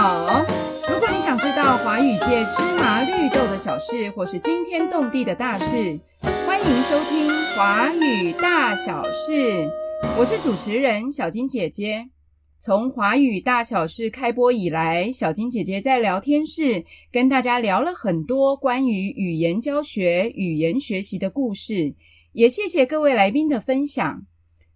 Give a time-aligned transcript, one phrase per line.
[0.00, 0.42] 好。
[0.88, 6.00] 如果你想知道华语界芝麻绿豆的小事，或是惊天动地的大事，
[6.46, 9.30] 欢迎收听《华语大小事》。
[10.18, 12.08] 我是主持人小金姐姐。
[12.60, 16.82] 从《华语大小事》开播以来，小金姐姐在聊天室
[17.12, 21.94] 跟大家聊了很多关于语言教学、语言学习的故事，
[22.32, 24.22] 也谢谢各位来宾的分享。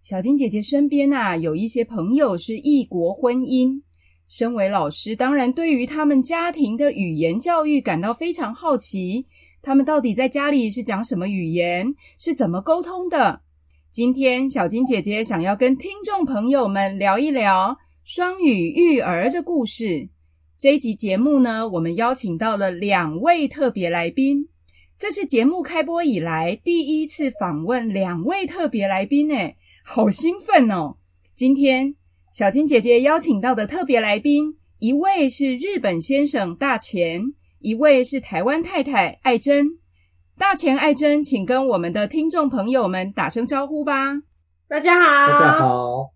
[0.03, 3.81] 小金姐姐身边啊，有一些朋友是异国婚姻。
[4.27, 9.25] 身为老师，当然对于他们家庭的语言教育感到非常好奇。
[9.61, 11.93] 他们到底在家里是讲什么语言？
[12.17, 13.41] 是怎么沟通的？
[13.91, 20.09] 今天小金姐姐想要跟听众朋友们聊一聊双语育儿的故事。
[20.57, 24.47] 这一集节目呢，我们邀请到了两位特别来宾。
[24.97, 30.95] 这是节目开播以来第一次访问两位特别来宾，诶好兴奋哦！
[31.35, 31.95] 今天
[32.35, 37.21] 小金姐姐邀请到的特别来宾，一位是日本先生大前，
[37.59, 39.65] 一位是台湾太太爱珍。
[40.37, 44.15] 大前爱珍，请跟我们的听众朋友们打声招呼吧。
[44.67, 46.11] 大家好，大家好，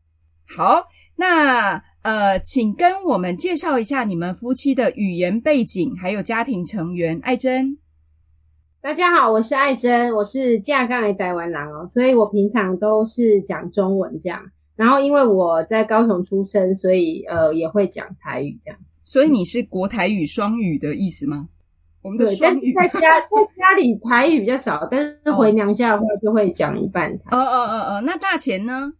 [0.57, 0.83] 好，
[1.15, 7.17] 那呃，请跟我们介绍一下你们夫妻的语言背景，还有家庭成员。
[7.23, 7.77] 爱珍。
[8.81, 14.51] 大家好，我是爱珍，我是架杠的台湾人哦，所以我平常都是讲中文这样。
[14.79, 18.79] 然后因为我在高雄出生，所以呃也会讲台语这样。
[19.03, 21.49] 所以你是国台语双语的意思吗？
[22.01, 27.25] 我们的双语在家在家里台语比较少，但是回娘家的话就会讲一半台。
[27.31, 28.93] 哦哦哦哦，那大钱呢？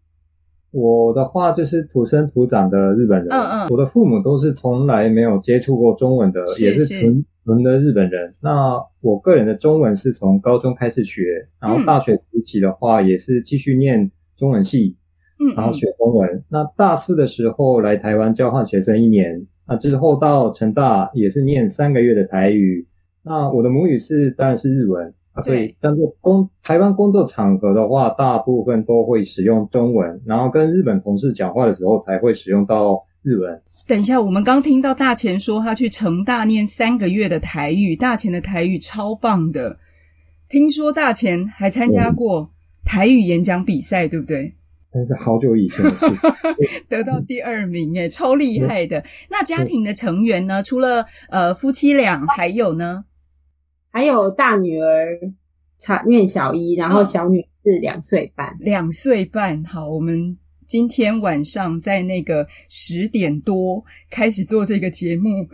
[0.71, 7.25] 我的话就是土生土长的日本人，嗯嗯，我的父母都是从来没有接触过中文的，也是纯。
[7.45, 14.95] 纯的日本人，那我个人的中文是从高中开始学，然后大学时期的话也是继续念中文系，
[15.39, 16.43] 嗯，然后学中文。
[16.49, 22.85] 那大四的时候来台湾交换学生一年，那之后到成大也是念三个月的台语。
[23.23, 33.61] 那我的母语是当然是日文啊，所以但是工台湾工作场合的话，大部分都会使用中文，然后跟日本同事讲话的时候才会使用到日文。
[33.87, 39.77] 等一下，我们刚听到大钱说他去成大念三个月的台语，大钱的台语超棒的。
[40.47, 42.49] 听说大钱还参加过
[42.83, 44.53] 台语演讲比赛，对不对？
[44.91, 46.17] 但是好久以前的事情，
[46.89, 49.03] 得到第二名，哎，超厉害的。
[49.29, 50.63] 那家庭的成员呢？
[50.63, 53.05] 除了呃夫妻俩，还有呢？
[53.91, 55.19] 还有大女儿
[55.77, 59.63] 才念小一，然后小女是两岁半，两岁半。
[59.63, 60.37] 好，我们。
[60.67, 65.49] 今天晚上在那个十点多开始做这个节目，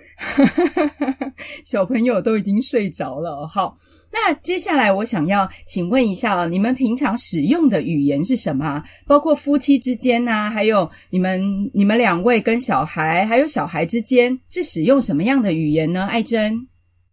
[1.63, 3.47] 小朋友都已经睡着了。
[3.47, 3.77] 好，
[4.17, 8.81] 那接下来我想要请问一下啊，你们平常使用的语言是什么？
[9.05, 16.05] 包括夫妻之间呐，还有你们你们两位跟小孩，还有小孩之间是使用什么样的语言呢？
[16.05, 16.65] 爱珍。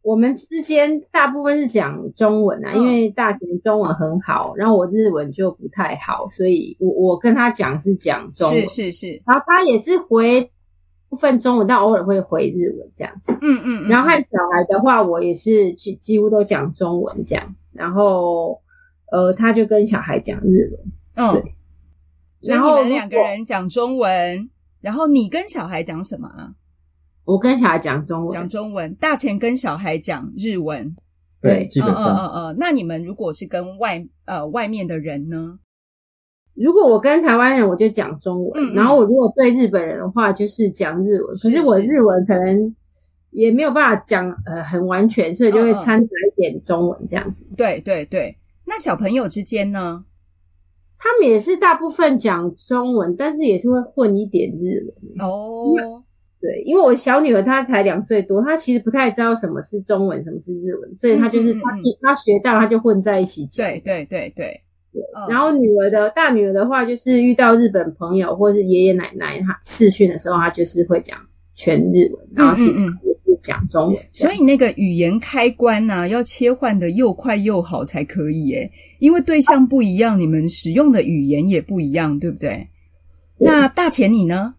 [0.03, 10.51] 我们之间大部分是讲中文啊，因为大贤中文很好，然后我日文就不太好，所以我我跟他讲是讲中文，是是是，然后他也是回
[11.13, 18.59] 部分中文，但偶尔会回日文这样子，嗯嗯，然后和小孩的话，我也是几几乎都讲中文这样，然后
[19.11, 20.81] 呃，他就跟小孩讲日文，
[21.17, 21.43] 嗯，
[22.41, 24.49] 然后你们两个人讲中文，
[24.81, 26.55] 然后你跟小孩讲什么啊？
[27.27, 28.95] 我跟小孩讲中文，讲中文。
[28.95, 30.97] 大钱跟小孩讲日文，
[31.43, 32.07] 对，基本上。
[32.07, 32.57] 嗯嗯嗯。
[32.59, 35.59] 那你们如果是跟外呃外面的人呢？
[36.55, 38.75] 如果我跟台湾人，我就讲中文。
[38.75, 41.37] 然后我如果对日本人的话，就是讲日文。
[41.39, 42.75] 可是我日文可能
[43.31, 47.45] 也没有办法讲呃很完全，所以就会掺杂一点中文这样子。
[47.57, 48.37] 对对对。
[48.67, 50.05] 那小朋友之间呢？
[50.99, 55.27] 他们也是大部分讲中文，但是也是会混一点日文。
[55.27, 56.03] 哦。
[56.41, 61.61] 对，因为我小女儿她才两岁多，她其实不太知道什么是中文，什么是日文，所以她就是她
[62.01, 63.65] 她学到，她就混在一起讲。
[63.65, 64.61] 对对对对
[64.93, 65.03] 对。
[65.29, 71.19] 然后女儿的大女儿的话，就是遇到日本朋友或是爷爷奶奶她视讯的时候，她就是会讲
[71.55, 72.73] 全日文，然后其实
[73.05, 73.97] 也是讲中文。
[74.13, 82.69] 所以那个语言开关呢，要切换的又快又好才可以耶，因为对象不一样，你们使用的语言也不一样，对不对？
[83.39, 84.55] 那大钱你呢？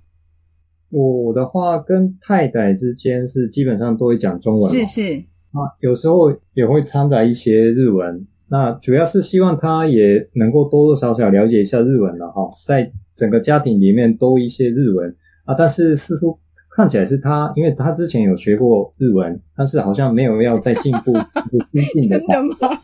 [0.90, 8.28] 我的话跟太太之间是基本上都会讲中文，是是啊，有时候也会掺杂一些日文。
[8.54, 15.16] 那主要是希望他也能够多多少少了解一下日文了哈，在整个家庭里面多一些日文
[15.46, 15.56] 啊。
[15.58, 16.38] 但是似乎
[16.70, 21.14] 看起来是他，因为他之前有学过日文，但是好像没有要再进步、
[21.74, 22.20] 精进的。
[22.20, 22.80] 真的吗？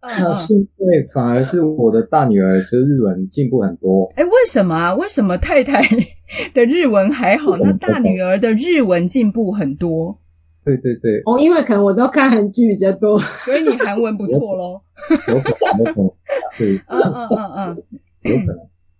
[0.00, 4.10] 那是对反而是我的大女儿，就日文进步很多。
[4.16, 4.94] 哎，为什么啊？
[4.94, 5.82] 为什么太太
[6.54, 10.18] 的日文还好，那大女儿的日文进步很多？
[10.66, 11.22] 对对对。
[11.24, 13.16] 哦，因为可能我都看韩剧比较多，
[13.46, 14.80] 所以你韩文不错喽。
[15.28, 16.10] 有可能，有可能。
[16.58, 17.82] 对，嗯嗯嗯嗯，
[18.22, 18.58] 有可能。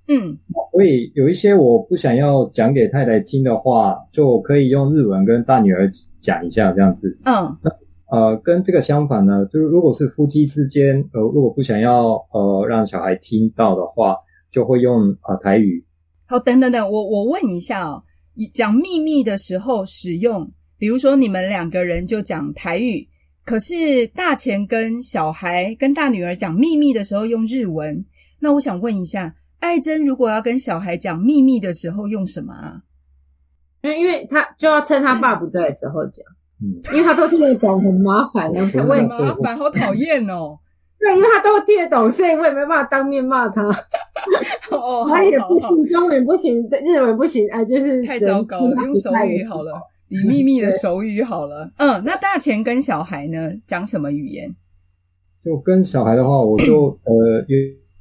[0.09, 0.39] 嗯，
[0.71, 5.91] 所以有一些我不想要讲给太太听的话，就可以用日文跟大女儿
[6.21, 7.19] 讲一下这样子。
[7.25, 7.57] 嗯。
[7.61, 7.71] 那
[8.09, 14.17] 呃，跟这个相反呢，就是如果是夫妻之间，呃，如果不想要呃让小孩听到的话，
[14.53, 15.85] 就会用啊台语。
[16.29, 18.05] 好，等等等，我我问一下哦，
[18.55, 23.09] 讲秘密的时候使用，比如说你们两个人就讲台语，
[23.45, 28.05] 可是大钱跟小孩跟大女儿讲秘密的时候用日文，
[28.41, 32.83] 那我想问一下，爱珍如果要跟小孩讲秘密的时候用什么啊？
[33.83, 36.25] 因为因为他就要趁他爸不在的时候讲。
[36.59, 40.59] 嗯，因为他都听得懂，很麻烦，然后很麻烦，好讨厌哦。
[40.99, 43.63] 对，因为他都听得懂，所以我也没办法当面骂他。
[44.71, 48.83] 哦，他也不行，中文不行，日文不行，哎，就是太糟糕了。
[48.83, 51.71] 用手语好了，李秘密的手语好了。
[51.77, 54.55] 嗯，那大钱跟小孩呢，讲什么语言？
[55.45, 57.55] 就跟小孩的话，我就 呃，基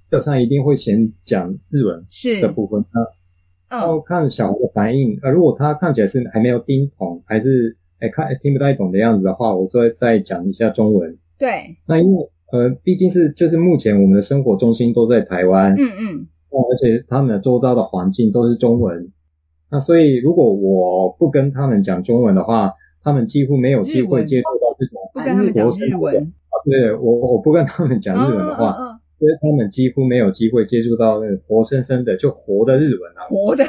[0.10, 2.84] 本上一定会先讲日文是的部分。
[2.94, 7.78] 那然后看小孩的反应，呃，如果他看起来是还没有听懂，还是。
[7.98, 11.18] 哎，看听不太懂的样子的话，我会再讲一下中文。
[11.40, 19.10] 对，那因为呃，毕竟是就是目前我们的生活中心都在台湾，嗯嗯，而且他们的周遭的环境都是中文，
[19.75, 22.72] 那所以如果我不跟他们讲中文的话，
[23.04, 26.33] 他们几乎没有机会接触到这种不跟他们讲日文。
[26.63, 28.72] 对，我我不跟他们讲日文的话，
[29.19, 33.66] 所以他们几乎没有机会接触到那个活生生的就活的日文啊，活的，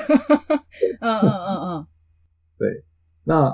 [1.00, 1.86] 嗯嗯嗯嗯，
[2.56, 2.84] 对，
[3.24, 3.52] 那。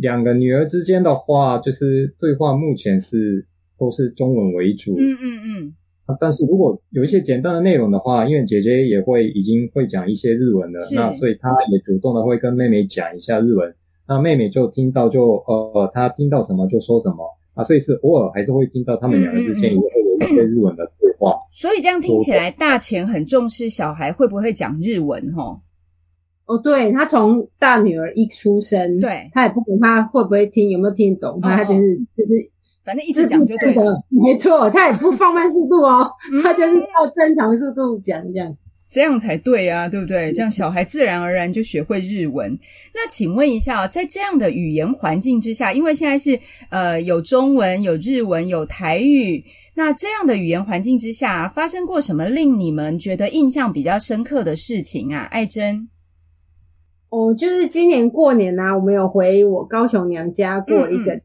[0.00, 3.44] 两个女儿之间的话，就是对话目前是
[3.76, 4.94] 都是中文为主。
[4.96, 5.74] 嗯嗯嗯。
[6.10, 13.74] 啊，但是如果有一些简单的内容的话，因为姐姐也会已经会讲一些日文了，那所以她也主动的会跟妹妹讲一下日文。
[14.08, 17.24] 那妹妹就听到就呃，她听到什么就说什么
[17.54, 21.34] 啊，所以是偶尔还是会听到他们两个之间也会有一些日文的对话。
[21.52, 25.60] 所以这样听起来，大钱很重视小孩会不会讲日文哈？
[26.46, 32.50] 哦，对他从大女儿一出生，对他也不管他会不会听，有没有听懂，他就是就是，
[32.82, 36.10] 反正一直讲就对了， 没错，他也不放慢速度哦，
[36.42, 38.56] 他就是要正常速度讲这样，
[38.88, 40.32] 这样才对啊，对不对？
[40.32, 42.58] 这样小孩自然而然就学会日文。
[42.94, 46.38] 那请问一下，在这样的语言环境之下，因为现在是
[46.70, 49.44] 呃有中文、有日文、有台语，
[49.74, 55.28] 那这样的语言环境之下，发生过什么令你们觉得印象比较深刻的事情啊？
[55.30, 55.88] 爱珍。
[57.10, 61.20] 哦，就是今年过年呐，我们有回我高雄娘家过一个。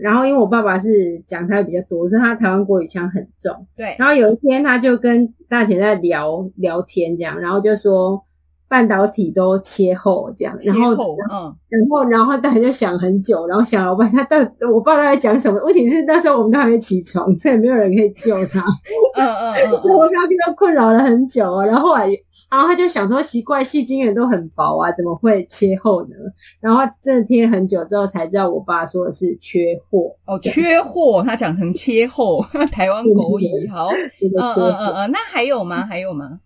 [0.00, 3.66] 然后因为我爸爸是讲台语比较多，所以他台湾国语腔很重。
[3.76, 3.96] 对。
[3.98, 8.22] 然后有一天他就跟大姐在聊聊天这样，然后就说。
[8.68, 14.36] 半导体都切后这样，然后，嗯，然后，然后大家就想很久，然后想老板他到
[14.70, 15.58] 我不知道他在讲什么。
[15.64, 18.60] 问题是那时候我们都还没起床，所以没有人可以救他。
[19.16, 21.64] 嗯嗯嗯，我刚刚他困扰了很久啊。
[21.64, 22.06] 然后后来，
[22.50, 26.14] 然后他就想说，奇怪，细晶圆都很薄啊，怎么会切后呢？
[26.60, 30.14] 然后真的听很久之后才知道，我爸说的是缺货。
[30.26, 33.88] 哦，缺货，他讲成切后， 台湾国语好。
[33.88, 35.86] 嗯嗯嗯嗯，那还有吗？
[35.86, 36.38] 还有吗？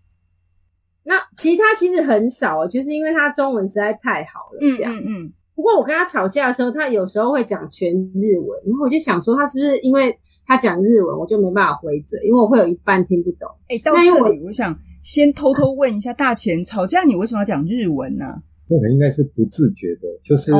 [1.05, 4.95] 那其他其实很少，就是因为他中文实在太好了，这样。
[4.97, 5.33] 嗯嗯。
[5.55, 13.49] 不过我跟他吵架的时候，他有时候会讲全日文，然后我就想说，他是不是因为他讲日文，我就没办法回嘴，因为我会有一半听不懂。
[13.69, 18.43] 哎，到这里，我想先偷偷问一下大钱，吵架你为什么要讲日文呢？
[18.73, 20.57] 那个应该是不自觉的，就是你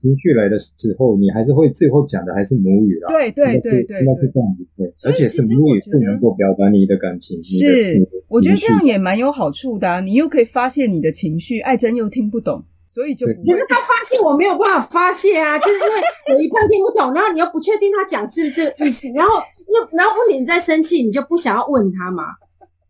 [0.00, 3.12] 情绪来的时候，你还是会最后讲的还是母语啦。
[3.12, 4.64] 对对对对，应该是这样子。
[4.74, 7.36] 对，而且是母语不能够表达你的感情。
[7.44, 10.00] 是，我觉得这样也蛮有好处的。
[10.00, 16.00] 你又可以发泄你的情绪，爱珍又听不懂，所以就可是他发泄，我没有办法发泄啊， 就是因为
[16.32, 19.34] 有一半听不懂，然后你又不确定他讲是这个意思，然后
[19.68, 22.24] 又然后问题你在生气，你就不想要问他嘛。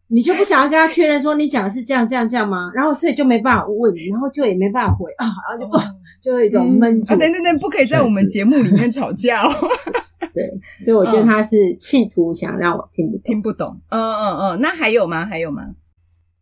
[0.08, 2.70] 你就不想要跟他确认说你讲的是这样这样这样吗？
[2.74, 5.78] 然后所以就没办法问，然后就也没办法回啊，然后就不
[6.22, 7.12] 就一种闷住。
[7.12, 9.50] 啊，等等等，不可以在我们节目里面吵架哦。
[10.32, 10.44] 对，
[10.84, 13.80] 所以我觉得他是企图想让我听不听不懂。
[13.88, 15.24] 嗯嗯嗯，那还有吗？
[15.24, 15.62] 还有吗？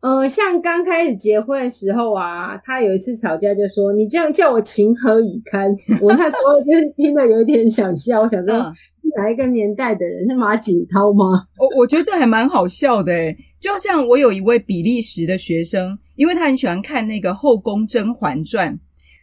[0.04, 5.74] 呃，像刚开始结婚的时候啊，他有一次吵架就说你这样叫我情何以堪？
[5.98, 8.54] 我那时候就听了有一点想笑，我想说
[9.16, 11.24] 哪一个年代的人是马景涛吗？
[11.58, 18.74] 我我觉得这还蛮好笑的诶就像我有一位比利时的学生，因为他很喜欢看那个《后宫甄嬛传》，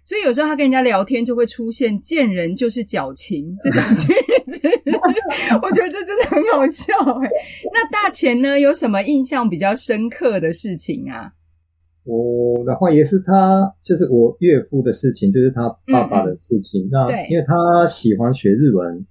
[0.04, 4.08] 所以有时候他跟人家聊天就会出现“见人就是矫情”这种句
[4.52, 4.68] 子，
[5.62, 7.30] 我觉得这真的很好笑哎。
[7.74, 11.32] 那大钱呢，有什么印象比较深刻的事情啊？
[12.04, 16.90] 我的话也是他，就是我岳父的事情，就是他爸爸的事情。
[16.92, 19.06] 那因为他喜欢学日文，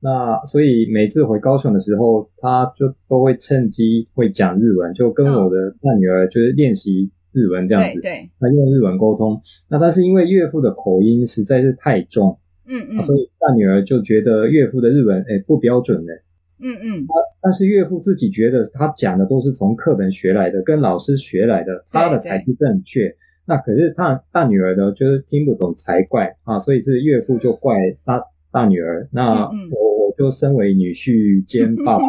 [0.00, 8.00] 那所以每次回高雄的时候，他就都会趁机会讲日文，就跟我的大女儿就是练习日文这样子。
[8.00, 9.38] 对，他用日文沟通。
[9.68, 16.12] 那但是因为岳父的口音实在是太重，嗯嗯，所以大女儿就觉得岳父的日文哎不标准呢。
[16.58, 17.06] 嗯嗯，
[17.42, 23.14] 但是岳父自己觉得他讲的都是从课本学来的，跟老师学来的，他的才是正确。
[23.44, 29.06] 那可是他大女儿呢，就是听不懂才怪啊，所以是岳父就怪大大女儿。
[29.12, 32.04] 那我我就身为女婿兼爸爸，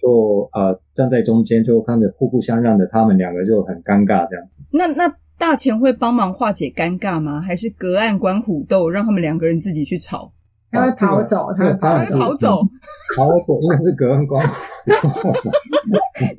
[0.00, 4.62] 就呃站在中间，就看着互不相让的他们两个就很尴尬这样子。
[4.72, 7.40] 那那大钱会帮忙化解尴尬吗？
[7.40, 10.32] 还是隔岸观虎斗，让他们两个人自己去吵？
[10.72, 11.64] 他会逃走，他
[11.98, 12.60] 会逃走，
[13.16, 14.54] 逃走，应该是隔岸观虎
[15.02, 15.10] 斗，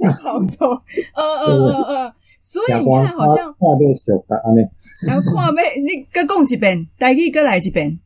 [0.24, 0.65] 逃走，
[1.15, 2.13] 呃呃呃呃，
[2.44, 4.68] 所以你看，好像跨背小达呢，
[5.08, 8.00] 然后跨背，你再讲一遍，台语再来一遍，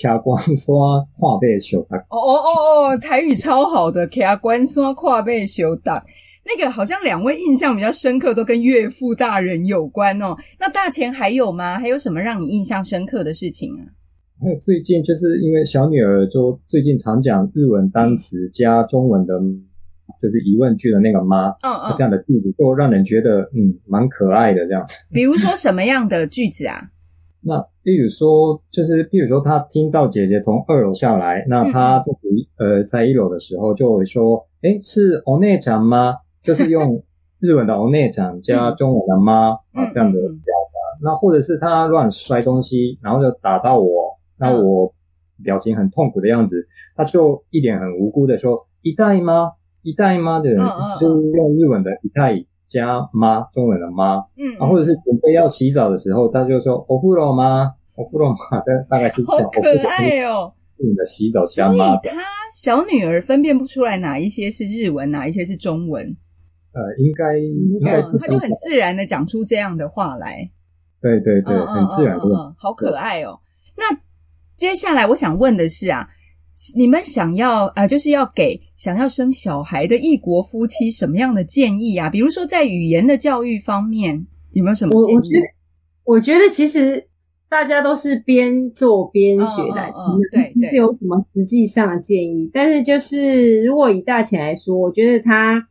[0.00, 0.76] 卡关山
[1.18, 6.04] 跨背小达，哦哦哦哦，台语超好的，卡关山跨背小达，
[6.44, 10.36] 那个好像两位印象比较深刻，都跟岳父大人有关哦。
[10.58, 11.78] 那大钱还有吗？
[11.78, 13.88] 还有什么让你印象深刻的事情啊？
[14.42, 19.34] 还有最近就是因为小女儿就最近常讲日文单词加中文的，
[20.20, 24.84] 就是疑问句的那个妈，嗯嗯，这样的句子就让人觉得嗯蛮可爱的这样。
[25.12, 26.90] 比如说什么样的句子啊？
[27.42, 36.16] 那例如说就是比如说他听到姐姐从二楼下来，那他自己呃在一楼的时候就会说，哎是欧内长吗？
[36.42, 37.02] 就是用
[37.38, 40.80] 日文的欧内长加中文的妈啊这样的表达。
[41.02, 44.18] 那或者是他乱摔东西，然后就打到我。
[44.36, 44.92] 那我
[45.42, 49.52] 表情很痛苦的样子，他就一脸很无辜的说：“一代吗？
[49.82, 50.60] 一代妈？”的人
[50.98, 52.34] 就用日文的“一代”
[52.68, 54.16] 加“妈”，中文的“妈”。
[54.36, 57.72] 嗯，啊，或者是准备要洗澡的时候，他就说：“我不了吗？
[57.94, 60.52] 我不了吗？”的大概是好可爱哦。
[60.76, 61.96] 你的洗澡加妈。
[61.96, 62.20] 所以他
[62.52, 66.04] 小女儿分辨不出来哪一些是日文，哪一些是中文。
[66.72, 70.50] 呃，应该应该他就很自然的讲出这样的话来。
[71.00, 73.40] 对对对，很自然的，好可爱哦。
[73.76, 74.00] 那。
[74.56, 76.06] 接下来我想问的是啊，
[76.76, 82.10] 你们想要啊，就是要给想要生小孩的异国夫妻什么样的建议啊？
[82.10, 85.16] 比如说在语言的教育方面，有没有什么建议？
[85.16, 85.46] 我觉得，
[86.04, 87.08] 我觉得其实
[87.48, 89.92] 大家都是边做边学的，
[90.32, 92.50] 对，是有什么实际上的建议？
[92.52, 95.66] 但是就是如果以大钱来说，我觉得他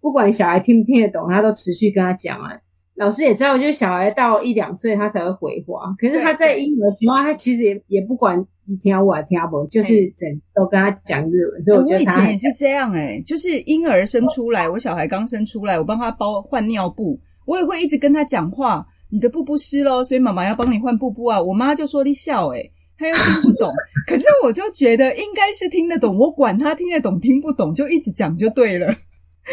[0.00, 2.58] 不管小孩听不听得懂，他都持续跟他讲啊。
[3.00, 9.88] 老师也知道，就是小孩到一两岁他才会回话，可是他在婴儿时候，他其实也也不管你听我听不，就是
[10.18, 11.64] 整都跟他讲日文。
[11.64, 18.86] 所以我以前也是这样哎，就是婴儿生出来，我小孩刚生出来，我帮他包换尿布，我也会一直跟他讲话。
[19.12, 21.40] 你的布布湿喽，所以妈妈要帮你换布布啊。
[21.40, 22.62] 我妈就说你笑哎，
[22.96, 23.72] 他又听不懂，
[24.06, 28.86] 可是我就觉得应该是听得懂，我管他听得懂听不懂，就一直讲就对了。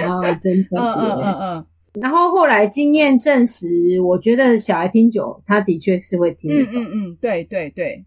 [0.06, 1.66] 啊， 真的， 嗯嗯嗯嗯。
[2.02, 6.74] 然后后来经验证实，我觉得小孩听久，他的确是会听懂。
[6.74, 8.06] 嗯嗯嗯，对对对。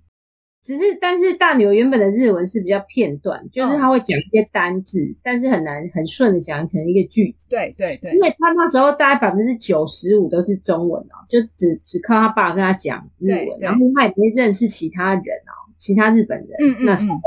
[0.62, 7.47] 只是，但是大牛原本的日文是比较片段，就是他会讲一些单字，但是很难很顺的讲成一个句子。
[7.49, 8.12] 对对对。
[8.12, 16.49] 因为他那时候大概百分之九十五都是中文哦，就只只靠他爸跟他讲日文，然后他也不会认识其他人哦，其他日本人。
[16.62, 16.85] 嗯嗯。
[16.87, 17.18] 那时候。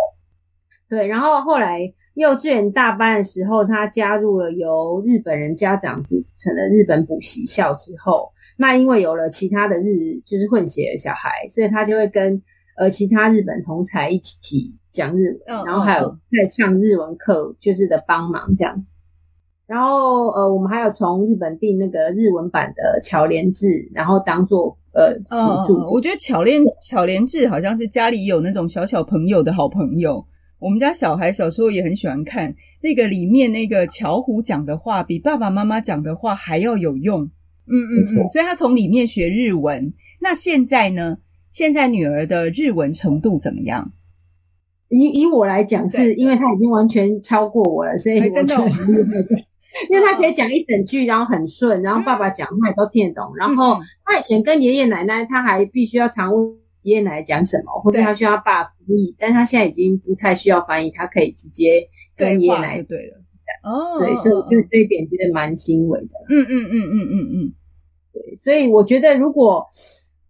[0.90, 1.94] 对，然后后来。
[2.14, 12.40] 幼稚园大班的时候，他加入了由日本人家长组成的日本补习校之后，那因为有了其他的日就是混血的小孩，所以他就会跟
[12.78, 18.86] 呃其他日本同才一起讲日文，然后还有在上日文课，就是的帮忙这样。
[19.66, 25.80] 然后呃，我们还有从日本订那个日文版的巧连智，然后当做呃辅助。
[25.92, 30.24] 我觉得巧连巧连智好像是家里有那种小小朋友的好朋友。
[30.64, 37.24] 我们家小孩小时候也很喜欢看那个里面那个巧虎讲的话，比爸爸妈妈讲的话还要有用。
[37.66, 39.94] 嗯嗯嗯，所以他从里面学日文。
[40.22, 41.18] 那现在呢？
[41.52, 43.92] 现在女儿的日文程度怎么样？
[44.88, 49.46] 以以我来讲，是因为她已经完全超过我了，所以真的很厉害。
[49.90, 53.36] 因为他可以讲一整句，然后很顺，然后爸爸讲话也都听得懂。
[53.36, 56.63] 然后他以前跟爷爷奶奶，他还必须要常问。
[56.84, 63.20] 爷爷奶奶讲什么，或者他需要爸翻译，但他现在已经不太需要翻译，他可以直接跟爷爷奶奶对了。
[63.64, 66.08] 哦，对，所以就这一点觉得蛮欣慰的。
[66.30, 67.54] 嗯嗯嗯嗯嗯嗯，
[68.14, 69.66] 对，所以我觉得如果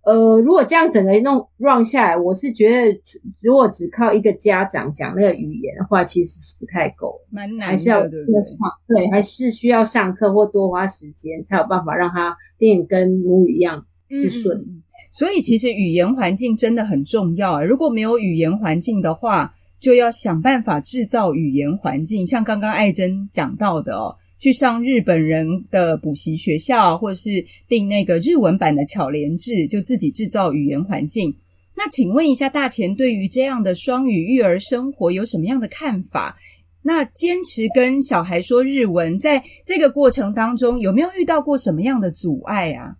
[0.03, 3.01] 呃，如果这样整个弄 run 下来，我是觉得
[3.39, 8.41] 如果只靠一个家长讲那个语言的话，其实是不太够，蛮难的，还是要对不对？
[8.87, 14.82] 对，还是需要上课或多花时间，才有办法让他变跟母语一样是顺。
[15.13, 17.63] 所以其实语言环境真的很重要。
[17.63, 22.25] 如果没有语言环境的话，就要想办法制造语言环境。
[22.25, 31.31] 像刚刚艾珍讲到的哦，去上日本人的补习学校，或者是订那个日文版的巧莲智，就自己制造语言环境。
[31.75, 36.35] 那请问一下大钱，对于这样的双语育儿生活有什么样的看法？
[36.81, 42.95] 那坚持跟小孩说日文，在这个过程当中，有没有遇到过什么样的阻碍啊？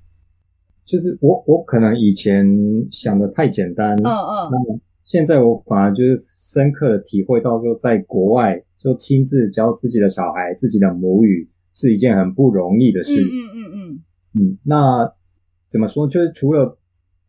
[0.86, 2.46] 就是我我可能以前
[2.92, 13.14] 想的太简单，嗯嗯，那么现在我反而就是深刻的体会到，说在国外就亲自教自己的小孩自己的母语是一件很不容易的事。
[13.22, 14.00] 嗯嗯嗯嗯
[14.36, 15.12] 嗯，那
[15.70, 16.08] 怎么说？
[16.08, 16.78] 就是除了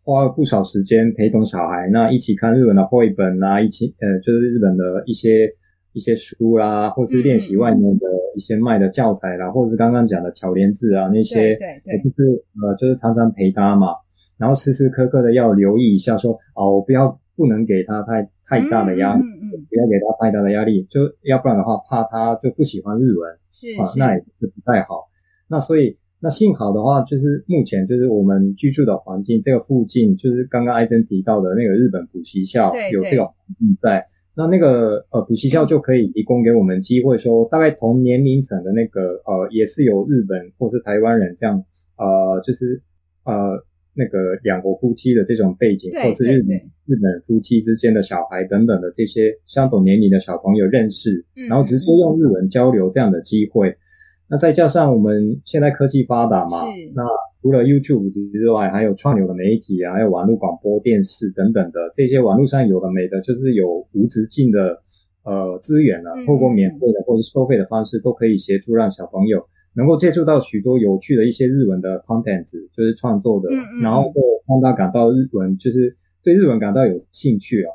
[0.03, 5.49] 花了不少时间陪同小孩，那一起看日本的绘本啊，一起呃，就是日本的一些
[5.95, 13.95] 一些书啦，或是练习外面的一些卖的教材啦，或者是刚刚讲的巧连字啊那些，对对对就是呃，就是常常陪他嘛，
[14.37, 23.31] 然后时时刻刻的要留意一下说，哦，我不要不能给他太太大的压力，嗯嗯嗯不要给他太大的压力，就要不然的话，怕他就不喜欢日文。
[23.31, 25.05] 啊，是啊那也是不太好。
[25.49, 34.05] 那所以，那幸好的话，就是目前就是我们居住的环境，这个附近就是刚刚艾珍提到的那个日本补习校有这个环境在。
[34.37, 41.65] 那那个呃补习校就可以提供给我们机会说，大概同年龄层的那个呃也是有日本或是台湾人这样
[41.97, 42.83] 呃就是
[43.25, 43.65] 呃
[43.95, 53.77] 那个两国夫妻的这种背景，或是日本日本夫妻之间的小孩等等的这些相同年龄的小朋友认识，嗯然后直接用日文交流这样的机会。
[54.29, 56.63] 那再加上我们现在科技发达嘛，
[56.95, 57.05] 那
[57.45, 64.81] 除了 YouTube 之外，还有串流的媒体啊，还有网络广播电视等等的这些网络上有的没的，就是有无止境的
[65.25, 69.45] 呃资源啊嗯，透过免费的或者收费的方式，都可以协助让小朋友
[69.77, 77.69] 能够接触到许多有趣的一些日文的 contents，就是创作的，嗯嗯然后就让他感到日文就是对日文感到有兴趣啊。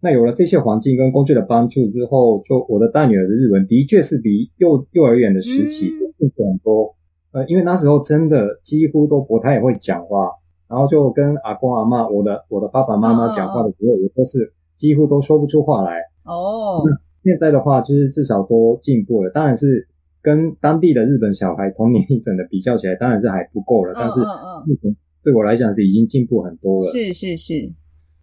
[0.00, 6.96] 那有了这些环境跟工具的帮助之后，就我的大女儿的日文的确是比幼幼儿园的时期嗯进步很多。
[7.32, 10.30] 呃，因为那时候真的几乎都不太会讲话，
[10.68, 15.98] 然后就跟阿公阿妈、我的我的爸爸妈妈讲话的时候，也都是几乎都说不出话来。
[16.24, 16.82] 哦，
[17.24, 19.88] 现在的话，就是至少都进步了，当然是
[20.20, 23.92] 跟当地的日本小孩同年龄层的比较起来，当然是还不够了。
[23.94, 24.20] 但是
[24.66, 26.90] 目前对我来讲是已经进步很多了。
[26.92, 27.54] 是是是，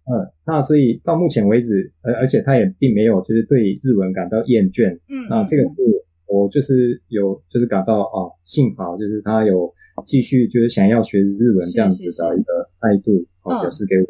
[0.04, 4.94] 嗯，那所以到目前为止，呃，而且他也并没有就是对日文感到厌倦。
[5.08, 5.82] 嗯，那这个是
[6.30, 9.72] 我就是有就是感到哦，幸好就是他有
[10.06, 14.06] 继续就是想要学日文这样子的一个态度，嗯哦，表示给我。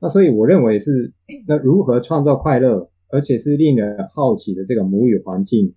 [0.00, 1.12] 那所以我认为是
[1.46, 5.74] 那如何创造快乐，而且是令人好奇的这个母语环境，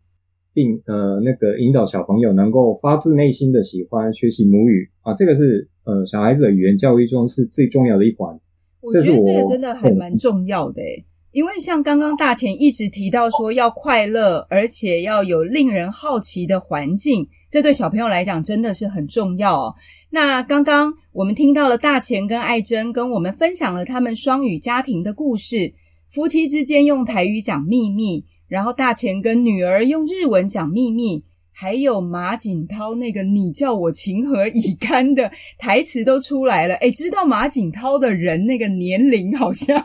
[0.53, 8.39] 并呃那个引导小朋友能够发自内心的喜欢学习母语啊，这个是呃小孩子的语言教育中是最重要的一环。
[8.81, 19.73] 我觉得这个真的还蛮重要的诶，因为像刚刚大前一直提到说要快乐，而且要有令人好奇的环境，这对小朋友来讲真的是很重要。
[20.09, 25.73] 那刚刚我们听到了大钱跟爱珍跟我们分享了他们双语家庭的故事，
[26.09, 36.75] 夫妻之间用台语讲秘密，然后大钱跟女儿用日文讲秘密，还有马景涛那个“你叫我情何以堪”的台词都出来了。
[36.75, 39.83] 哎，知道马景涛的人那个年龄好像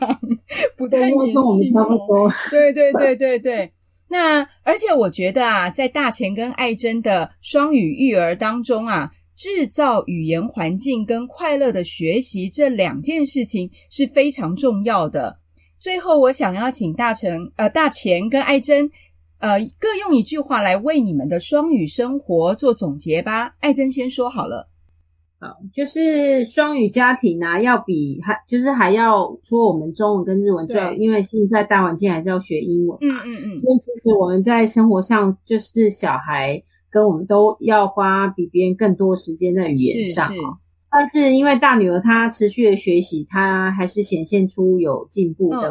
[0.77, 2.07] 不太年轻、跟我差不哦。
[2.09, 2.33] 多。
[2.51, 3.73] 对对对对对。
[4.09, 15.39] 那而且我觉得啊，在大钱跟爱珍的双语育儿当中啊，制造语言环境跟快乐的学习这两件事情是非常重要的。
[15.79, 18.89] 最后，我想要请大成呃大钱跟爱珍
[19.39, 23.55] 呃各用一句话来为你们的双语生活做总结吧。
[23.61, 24.69] 爱珍先说好了。
[25.39, 32.97] 好，就是双语家庭啊，要比还就是还要说我们中文跟日文最好，对因为现在大环境还是要学英文。
[33.03, 40.33] 嗯嗯嗯，所以其实我们在生活上，就是小孩跟我们都要花比别人更多时间在语言是上。
[40.33, 40.35] 是，
[40.99, 45.71] 但是因为大女儿她持续的学习，她还是显现出有进步的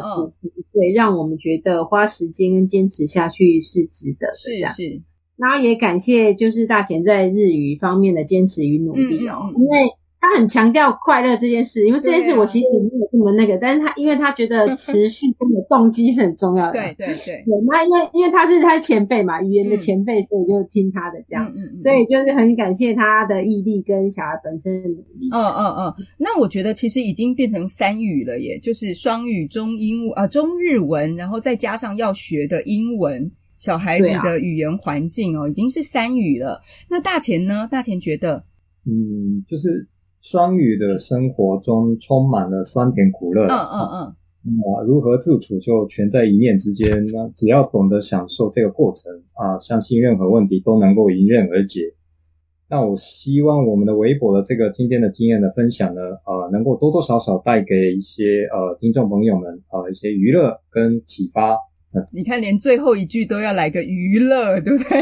[0.72, 4.34] 对，让我们觉得花时间跟坚持下去是值得的。
[4.36, 5.02] 是是，
[5.36, 9.78] 然后也感谢就是大贤在日语方面的坚持与努力哦，因为
[10.20, 16.72] 他很强调快乐这件事，因为这件事我其实没有这么那个，但是他因为他觉得持续跟有动机是很重要的。
[16.72, 17.44] 对对对。
[17.66, 21.52] 那因为因为他是他前辈嘛，语言的前辈，所以就听他的这样。
[21.56, 21.80] 嗯嗯。
[21.80, 25.28] 所以就是很感谢他的毅力跟小孩本身的努力。
[25.32, 25.94] 嗯嗯嗯。
[26.18, 36.60] 那我觉得其实已经变成三语了，耶，就是双语中英啊中日文，然后再加上要学的英文，小孩子的语言环境哦，已经是三语了。
[36.90, 37.68] 那大钱呢？
[37.70, 38.44] 大钱觉得，
[38.84, 39.88] 嗯，就是。
[40.22, 43.46] 双语的生活中充满了酸甜苦乐。
[43.46, 44.16] 嗯嗯嗯。
[44.46, 47.06] 啊，如何自处就全在一念之间。
[47.06, 51.80] 那只要懂得享受这个过程啊，相信任何问题都能够迎刃而解。
[52.68, 61.56] 那我希望我们的微博的这个今天的经验的分享呢，呃，能够多多少少带给一些呃听众朋友们呃一些娱乐跟启发。
[62.12, 64.98] 你看，连最后一句都要来个娱乐，对不对？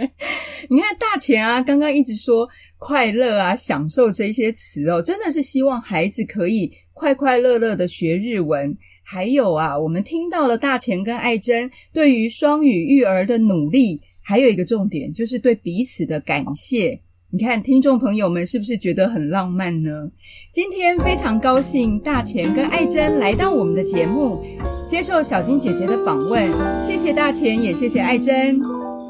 [0.70, 2.46] 你看大钱啊，刚刚一直说
[2.76, 8.76] 快乐啊、享受这些词哦，真的是希望孩子可以快快乐乐的学日文。
[9.02, 17.00] 还有啊，我们听到了大钱跟爱珍对于双语育儿的努力，还有一个重点就是对彼此的感谢。
[17.30, 20.10] 你看，听众朋友们是不是觉得很浪漫呢？
[20.52, 24.44] 今天非常高兴，大钱跟爱珍来到我们的节目。
[24.88, 26.50] 接受小金姐姐的访问，
[26.82, 28.60] 谢谢大钱，也谢谢爱珍，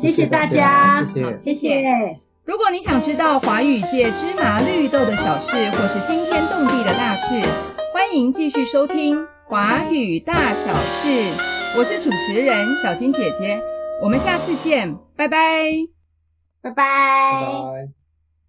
[0.01, 1.07] 谢谢大家，
[1.39, 1.85] 谢谢。
[2.45, 7.41] 如果你想知道华语界芝麻绿豆的小事，或是惊天动地的大事，
[7.99, 11.09] 欢迎继续收听华语大小事。
[11.77, 13.61] 我是主持人小金姐姐，
[14.01, 15.37] 我们下次见，拜拜，
[16.63, 17.98] 拜拜。